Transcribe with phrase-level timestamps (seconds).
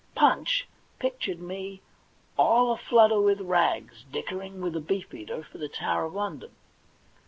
[0.13, 1.83] * Punch' pictured me
[2.35, 6.49] all a flutter w^ith rags, dickering with a beefeater for the Tower of London.